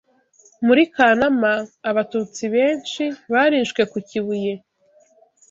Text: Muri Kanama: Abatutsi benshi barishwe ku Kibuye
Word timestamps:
Muri 0.65 0.83
Kanama: 0.95 1.53
Abatutsi 1.89 2.43
benshi 2.55 3.03
barishwe 3.31 3.81
ku 3.91 3.97
Kibuye 4.07 4.53